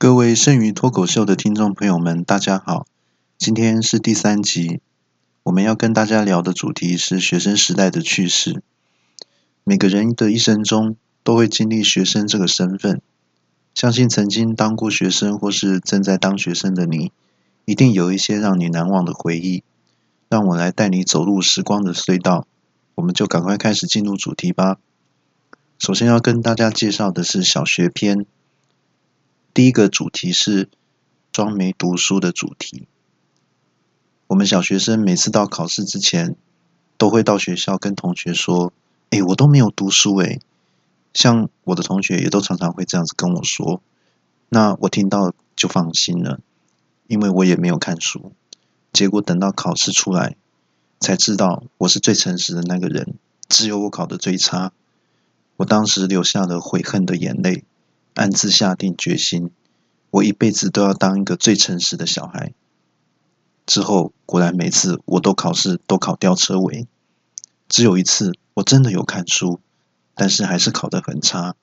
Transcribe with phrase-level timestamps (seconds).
[0.00, 2.86] 各位剩余脱口秀的听众朋友们，大家好！
[3.36, 4.80] 今天是第三集，
[5.42, 8.62] 我们要跟大家聊的主题是学生时代的趣事。
[9.64, 13.02] 每个人的一生中都会经历学生这个身份，
[13.74, 17.10] 相信曾经当过学生或是正在当学生的你，
[17.64, 19.64] 一定有一些让你难忘的回忆。
[20.28, 22.46] 让我来带你走入时光的隧道，
[22.94, 24.76] 我们就赶快开始进入主题吧。
[25.76, 28.24] 首先要跟大家介绍的是小学篇。
[29.58, 30.68] 第一个主题是
[31.32, 32.86] 装没读书的主题。
[34.28, 36.36] 我们小学生每次到考试之前，
[36.96, 38.72] 都会到学校跟同学说
[39.10, 40.38] ：“哎，我都没有读书。”哎，
[41.12, 43.82] 像我的同学也都常常会这样子跟我说。
[44.48, 46.38] 那我听到就放心了，
[47.08, 48.30] 因为我也没有看书。
[48.92, 50.36] 结果等到考试出来，
[51.00, 53.16] 才知道我是最诚实的那个人，
[53.48, 54.72] 只有我考的最差。
[55.56, 57.64] 我当时流下了悔恨的眼泪。
[58.18, 59.52] 暗自下定决心，
[60.10, 62.52] 我一辈子都要当一个最诚实的小孩。
[63.64, 66.88] 之后果然每次我都考试都考吊车尾，
[67.68, 69.60] 只有一次我真的有看书，
[70.16, 71.54] 但是还是考得很差。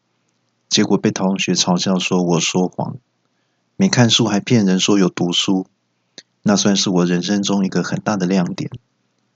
[0.69, 2.99] 结果被同学嘲笑说我说谎，
[3.75, 5.67] 没看书还骗人说有读书，
[6.41, 8.71] 那算是我人生中一个很大的亮点，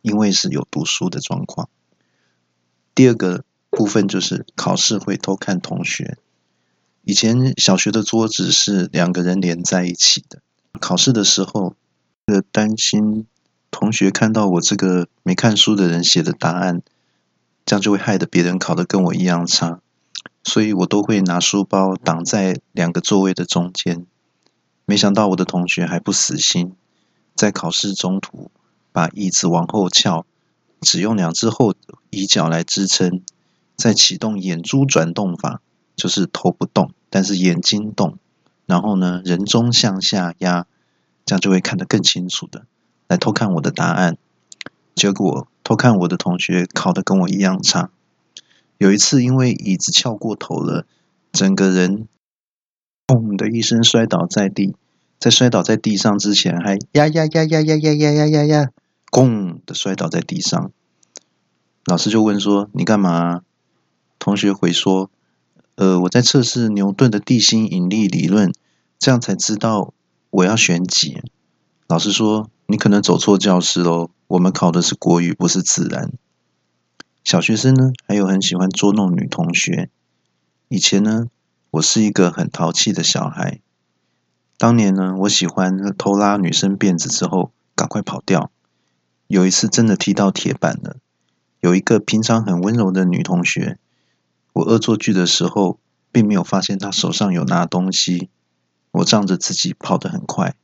[0.02, 1.68] 因为是有读书的状况。
[2.96, 6.18] 第二个部分就是考试会偷看同学。
[7.10, 10.44] 以前小学的桌子是两个人连在一起的，
[10.80, 11.74] 考试的时候，
[12.28, 13.26] 呃，担心
[13.72, 16.84] 同学看到我这个没看书的人写的答案，
[17.66, 19.80] 这样就会害得别人考得跟我一样差，
[20.44, 24.06] 所以我都会拿书包挡在两个座位的中间。
[24.86, 26.76] 没想到我的同学还不死心，
[27.34, 28.52] 在考试中途
[28.92, 30.28] 把椅子往后翘，
[30.82, 31.74] 只用两只后
[32.12, 33.24] 椅脚来支撑，
[33.76, 35.64] 再启动眼珠转动法。
[35.96, 38.18] 就是头不动，但是眼睛动，
[38.66, 40.68] 然后呢，人中向下压，
[41.26, 42.66] 这样就会看得更清楚的。
[43.08, 44.18] 来偷看我的答案，
[44.94, 47.90] 结果偷看我的同学考的跟我一样差。
[48.78, 50.86] 有一次因为椅子翘过头了，
[51.32, 52.08] 整个人
[53.08, 54.76] 砰的一声摔倒在地，
[55.20, 58.70] 在摔倒在地上之前还呀呀呀呀呀呀呀呀呀呀，
[59.12, 60.72] 咣的摔倒在地上。
[61.86, 63.42] 老师就问说：“你干嘛？”
[64.20, 65.10] 同学回说。
[65.80, 68.54] 呃，我在测试牛顿的地心引力理论，
[69.00, 69.94] 这样才知道
[70.30, 71.22] 我要选几。
[71.88, 76.12] 老师说你可能走错教室喽，我们考的是国语，不是自然。
[77.24, 79.90] 小学生呢，还有很喜欢捉弄女同学。
[80.68, 81.28] 以前呢，
[81.72, 83.62] 我是一个很淘气的小孩。
[84.58, 88.52] 当年呢，我喜欢偷拉女生辫子之后赶快跑掉。
[89.28, 90.98] 有一次真的踢到铁板了，
[91.62, 93.78] 有一个平常很温柔的女同学。
[94.54, 95.80] 我恶作剧的时候，
[96.12, 98.30] 并没有发现他手上有拿东西。
[98.92, 100.56] 我仗着自己跑得很快，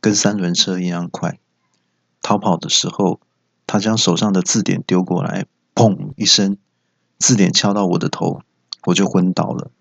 [0.00, 1.40] 跟三轮车一样快，
[2.22, 3.18] 逃跑的时候，
[3.66, 6.56] 他将手上的字典丢过来，砰一声，
[7.18, 8.42] 字典敲到我的头，
[8.86, 9.72] 我就昏倒了。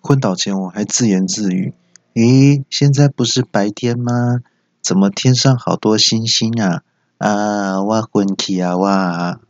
[0.00, 1.74] 昏倒前我还自言自语
[2.14, 4.40] ：“咦，现在不是白天吗？
[4.80, 6.82] 怎么天上好多星星啊？
[7.18, 9.40] 啊，我昏去啊，哇！”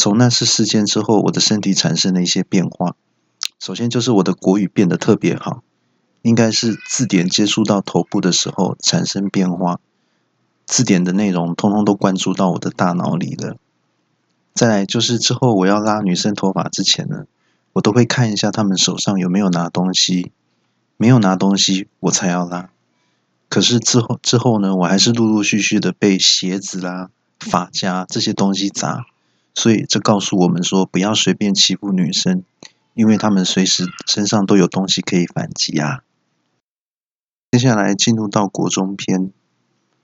[0.00, 2.94] 从那次事件之后，我的身体产生了一些变化。
[3.58, 5.64] 首先就是我的国语变得特别好，
[6.22, 9.80] 应该是字典接触到头部的时候产生变化，
[10.66, 13.56] 字典的内容通通都灌注到我的大脑里了。
[14.54, 17.24] 再来就是之后我要拉女生头发之前呢，
[17.72, 20.30] 我都会看一下她们手上有没有拿东西，
[20.96, 22.70] 没有拿东西我才要拉。
[23.48, 27.10] 可是之后之后呢，我还是陆陆续续的被鞋子啦、
[27.40, 29.04] 发夹这些东西砸。
[29.58, 32.44] 所以，这告诉我们说，不要随便欺负女生，
[32.94, 36.04] 因为她们随时身上都有东西可以反击啊。
[37.50, 39.32] 接下来进入到国中篇，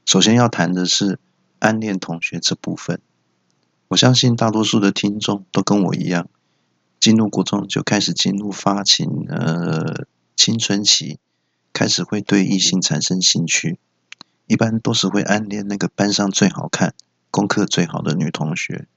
[0.05, 1.21] 首先要谈的是
[1.61, 3.01] 暗恋同学这部分。
[3.87, 6.29] 我相信大多数的听众都跟我一样，
[6.99, 10.05] 进入国中就开始进入发情呃
[10.35, 11.21] 青春期，
[11.73, 13.79] 开始会对异性产生兴趣，
[14.49, 16.93] 一般都是会暗恋那个班上最好看、
[17.31, 18.89] 功课最好的女同学。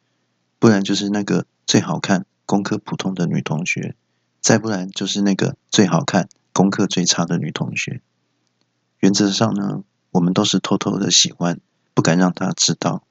[0.60, 3.96] 不然就是那个最好看、功课普通的女同学，
[4.42, 8.02] 再不然就是那个最好看、功课最差的女同学。
[9.00, 11.60] 原则上呢，我们都是偷偷的喜欢，
[11.94, 13.04] 不敢让她知道。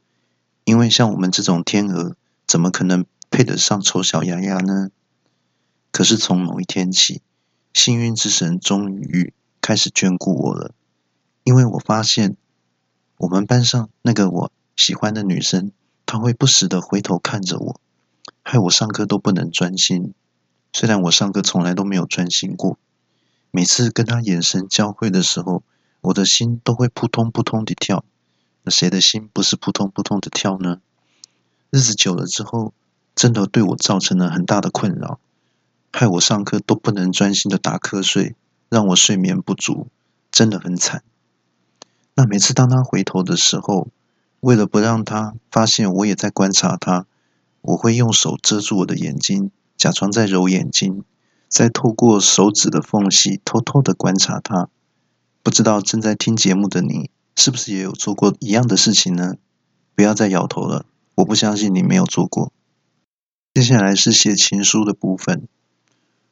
[0.64, 2.16] 因为像我们这种天鹅，
[2.46, 4.90] 怎么可能配得上丑小鸭鸭呢？
[5.92, 7.22] 可是从某一天起，
[7.72, 10.74] 幸运之神终于开始眷顾我了，
[11.44, 12.36] 因为我发现
[13.18, 15.70] 我们班上那个我喜欢的女生。
[16.06, 17.80] 他会不时的回头看着我，
[18.42, 20.14] 害我上课都不能专心。
[20.72, 22.78] 虽然我上课从来都没有专心过，
[23.50, 25.62] 每次跟他眼神交汇的时候，
[26.02, 28.04] 我的心都会扑通扑通的跳。
[28.62, 30.80] 那谁的心不是扑通扑通的跳呢？
[31.70, 32.72] 日子久了之后，
[33.14, 35.18] 真的对我造成了很大的困扰，
[35.92, 38.36] 害我上课都不能专心的打瞌睡，
[38.68, 39.88] 让我睡眠不足，
[40.30, 41.02] 真的很惨。
[42.14, 43.88] 那每次当他回头的时候，
[44.40, 47.06] 为了不让他发现我也在观察他，
[47.62, 51.04] 我会用手遮住我的眼睛，假装在揉眼睛。
[51.48, 54.68] 再透过手指的缝隙偷偷的观察他，
[55.44, 59.36] 不知道正在听节目的你是不是也有做过一样的事情呢？
[59.94, 60.84] 不要再摇头了，
[61.14, 62.52] 我不相信你没有做过。
[63.54, 65.46] 接下来是写情书的部分。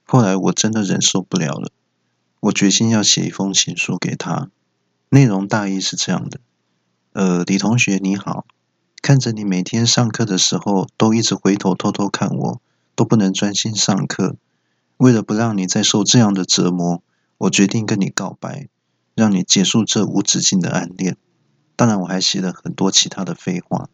[0.05, 1.71] 后来我真的忍受不了了，
[2.41, 4.51] 我决心要写一封情书给他。
[5.09, 6.41] 内容大意是这样的：
[7.15, 8.45] 呃，李同学你好，
[9.01, 12.61] 看着你每天上课的时候都一直回头偷偷看我，
[12.97, 14.35] 都不能专心上课。
[14.97, 17.05] 为了不让你再受这样的折磨，
[17.39, 18.67] 我决定跟你告白，
[19.15, 21.17] 让你结束这无止境的暗恋。
[21.77, 23.89] 当然，我还写了很多其他的废话。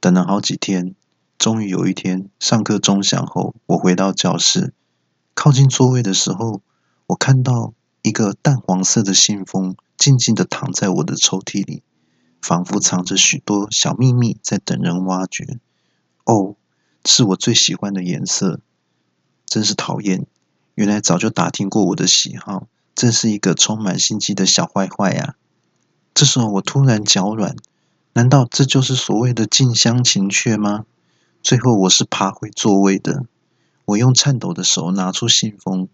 [0.00, 0.94] 等了好几天，
[1.36, 4.72] 终于有一天，上课钟响后，我回到教室，
[5.34, 6.62] 靠近座位的时候，
[7.08, 11.82] 我看到一个淡黄色的信封静静的躺在我的抽屉里，
[12.40, 15.58] 仿佛藏着许多小秘密在等人挖掘。
[16.24, 16.56] 哦，
[17.04, 18.60] 是我最喜欢的颜色。
[19.46, 20.26] 真是讨厌！
[20.74, 25.36] 原来早就打听过我的喜好，真是一个充满心机的小坏坏呀！
[26.12, 27.56] 这时候我突然脚软，
[28.12, 30.84] 难道这就是所谓的近乡情怯吗？
[31.42, 33.24] 最后我是爬回座位的，
[33.86, 35.88] 我用颤抖的手拿出信封，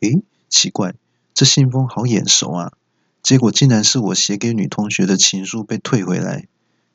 [0.00, 0.94] 诶，奇怪，
[1.34, 2.72] 这信封好眼熟啊！
[3.24, 6.46] 结果竟然是我写给女同学的情书被退回来，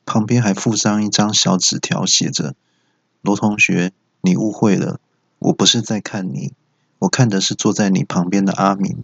[0.06, 2.54] 旁边还附上一张小纸条，写着
[3.20, 3.90] ：“罗同学，
[4.20, 5.00] 你误会了。”
[5.40, 6.52] 我不是在看你，
[7.00, 9.02] 我看的是坐在你旁边的阿明。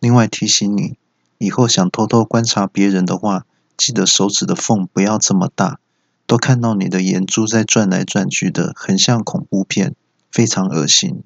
[0.00, 0.96] 另外提醒你，
[1.38, 3.46] 以后想偷偷观察别人的话，
[3.76, 5.78] 记得手指的缝不要这么大，
[6.26, 9.94] 都看到你的眼珠在转来转去的，很像恐怖片，
[10.32, 11.22] 非常恶心。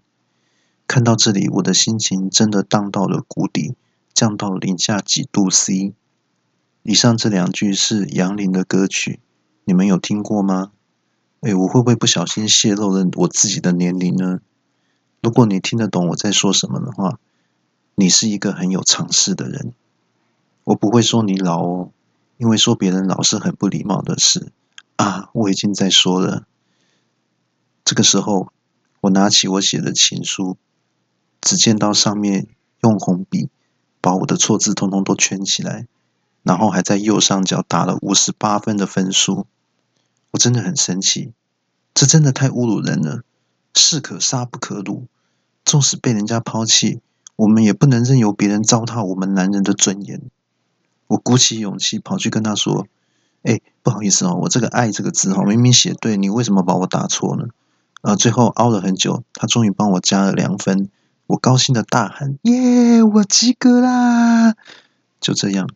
[0.86, 3.74] 看到这里，我的心情真的荡到了谷底，
[4.16, 5.92] 降到零下几度 C。
[6.82, 9.20] 以上这两句是杨林的歌曲，
[9.64, 10.72] 你们有听过吗？
[11.40, 14.40] 哎，我会不会不小心泄露了我自己的年龄呢？
[15.20, 17.20] 如果你听得懂我在说什么的话，
[17.94, 19.74] 你是一个很有常识的人。
[20.64, 21.90] 我不会说你老哦，
[22.38, 24.50] 因为说别人老是很不礼貌的事
[24.96, 25.28] 啊。
[25.34, 26.46] 我已经在说了。
[27.84, 28.50] 这个时候，
[29.02, 30.56] 我拿起我写的情书，
[31.42, 32.46] 只见到上面
[32.80, 33.50] 用红笔
[34.06, 35.88] 把我的错字通通都圈起来，
[36.44, 39.48] 然后还在右上角打了五十八分的分数。
[40.30, 41.32] 我真的很生气，
[41.92, 43.22] 这真的太侮辱人了。
[43.74, 45.08] 士可杀不可辱，
[45.64, 47.00] 纵使被人家抛弃，
[47.34, 50.22] 我们也不能任由别人糟蹋我们男人的尊严。
[51.08, 52.86] 我鼓起勇气跑去跟他说
[53.42, 57.46] ：“哎，不好意思哦，我这个‘爱’这个字哈，明明写对，你为什么把我打错呢？”
[58.02, 60.90] 啊，最后熬了很久，他终于帮我加了两分。
[61.28, 64.54] 我高兴的大喊：“耶，我及格啦！”
[65.20, 65.68] 就这样，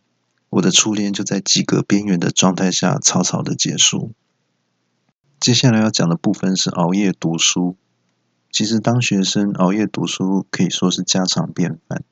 [0.49, 4.11] 我的初恋就在及格边缘的状态下草草的结束。
[5.39, 7.75] 接下来要讲的部分是熬夜读书。
[8.51, 12.03] 其实当学生熬夜读书可以说是家常便饭。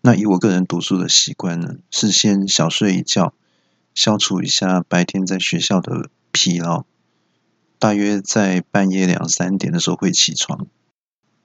[0.00, 3.34] 那以我个人读书的习惯呢，是先小睡一觉，
[3.94, 6.84] 消除一下白天在学校的疲劳。
[7.78, 10.66] 大约在半夜两三点的时候会起床，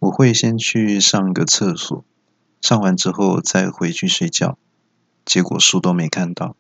[0.04, 2.04] 我会先去上个厕所，
[2.60, 4.58] 上完之后再回去睡觉。
[5.24, 6.58] 结果书都没看到，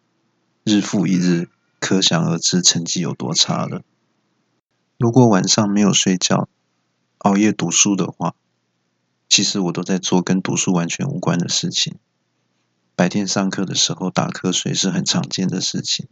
[0.63, 1.49] 日复一日，
[1.81, 3.81] 可想而知成绩有多差了。
[4.97, 6.47] 如果晚上没有睡觉，
[7.17, 8.33] 熬夜读书的话，
[9.27, 11.97] 其实我都在做跟读书完全无关的事情。
[12.95, 16.07] 白天上课的时候打瞌睡是很常见的事情。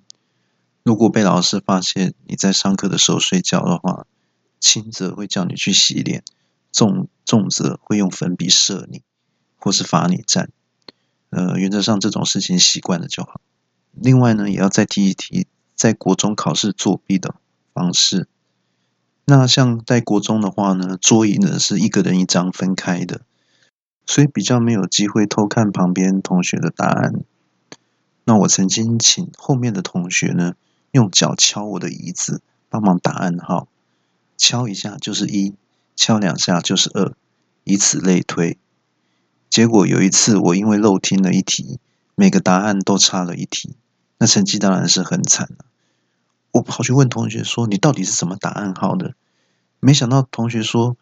[0.84, 4.06] 如果被老师发现你在上课的时候睡觉的话，
[4.60, 6.26] 轻则会叫你去洗脸，
[6.72, 9.02] 重重则会用粉笔射你，
[9.58, 10.50] 或是罚你站。
[11.30, 13.40] 呃，原则上这种事情习惯了就好。
[13.92, 17.36] 另外呢，也要再提一提，在国中考试作弊的
[17.74, 18.28] 方式。
[19.26, 23.22] 那像在国中的话呢，桌椅呢是一个人一张分开的，
[24.06, 27.24] 所以比较没有机会偷看旁边同学的答案。
[28.26, 30.56] 那我曾经请后面的同学呢，
[30.92, 33.68] 用脚敲我的椅子，帮忙打暗号，
[34.38, 35.54] 敲一下就是一，
[35.96, 37.14] 敲两下就是二，
[37.64, 38.58] 以此类推。
[39.50, 41.80] 结果有一次我因为漏听了一题，
[42.16, 43.76] 每个答案都差了一题，
[44.18, 45.66] 那成绩当然是很惨了。
[46.52, 49.14] 我跑去问同学说：“你到底是怎么打暗号的？”
[49.80, 50.98] 没想到同学说：“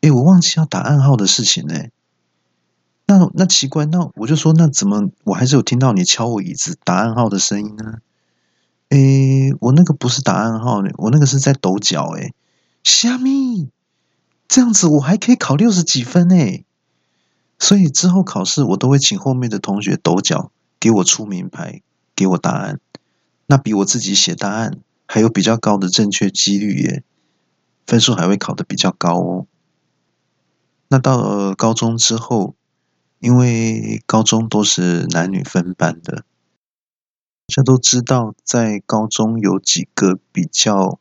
[0.00, 1.86] 哎，我忘记要打暗号的事情呢。”
[3.06, 7.98] 那那奇怪，那我就说，那怎么我还是有听到你敲我椅子打暗号的声音呢？
[8.90, 12.32] 诶，我那个不是打暗号呢，我那个是在抖脚诶。
[12.84, 13.70] 虾米？
[14.52, 16.66] 这样子我还可以考六十几分诶。
[17.58, 21.80] 所以之后考试我都会请后面的同学抖脚，给我出名牌，
[22.14, 22.78] 给我答案。
[23.46, 27.02] 那比我自己写答案还有比较高的正确几率耶，
[27.86, 29.46] 分数还会考得比较高哦。
[30.88, 32.54] 那到了高中之后，
[33.20, 36.26] 因为高中都是男女分班的，
[37.46, 40.98] 大家都知道，在高中有几个比较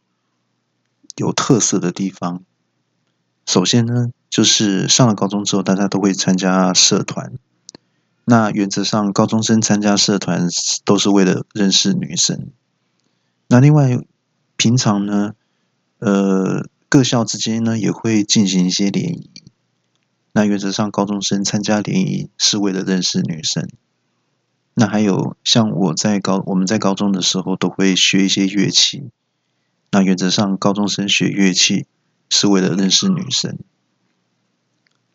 [1.17, 2.45] 有特色的地方。
[3.45, 4.11] 首先呢。
[4.31, 7.33] 就是上了高中之后，大家都会参加社团。
[8.23, 10.47] 那原则上，高中生参加社团
[10.85, 12.47] 都是为了认识女生。
[13.49, 13.99] 那另外，
[14.55, 15.33] 平常呢，
[15.99, 19.29] 呃，各校之间呢也会进行一些联谊。
[20.31, 23.67] 那原则上，高中生参加联谊是为了认识女生。
[24.75, 29.09] 那还有像我在高我们在高中的时候都会学一些乐器。
[29.91, 31.85] 那原则上，高中生学乐器
[32.31, 33.59] 是为了认识女生。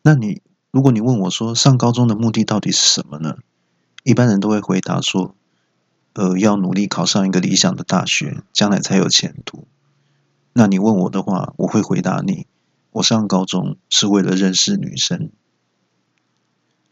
[0.02, 3.38] 那你，如果你问我说上高中的目的到底是什么呢？
[4.04, 5.34] 一般人都会回答说，
[6.12, 9.66] 呃，要努力考上一个理想的大学，将来才有前途。
[10.52, 12.46] 那你问我的话，我会回答你，
[12.92, 15.30] 我上高中是为了认识女生。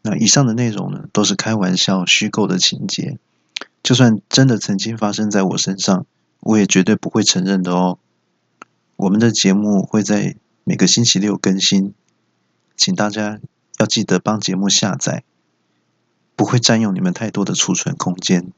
[0.02, 3.18] 那以上的内容呢，都是开玩笑、虚构的情节，
[3.82, 6.04] 就算真的曾经发生在我身上，
[6.40, 7.98] 我也绝对不会承认的哦。
[8.96, 11.94] 我们的节目会在每个星期六更新。
[12.76, 13.40] 请大家
[13.78, 15.22] 要记得帮节目下载，
[16.34, 18.50] 不会占用你们太多的储存空间。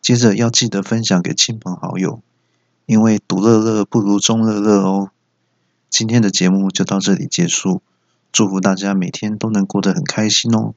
[0.00, 2.22] 接着要记得分享给亲朋好友，
[2.86, 5.10] 因为独乐乐不如众乐乐哦。
[5.90, 7.82] 今天的节目就到这里结束，
[8.32, 10.74] 祝福大家每天都能过得很开心哦。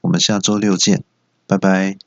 [0.00, 1.04] 我们下周六见，
[1.46, 2.05] 拜拜。